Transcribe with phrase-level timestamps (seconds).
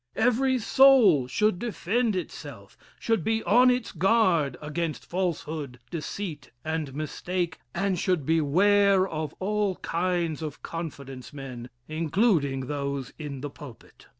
[0.15, 7.59] Every soul should defend itself should be on its guard against falsehood, deceit, and mistake,
[7.75, 14.07] and should beware of all kinds of confidence men, including those in the pulpit.